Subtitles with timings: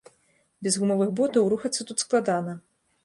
[0.67, 2.59] Без гумавых ботаў рухацца тут складана.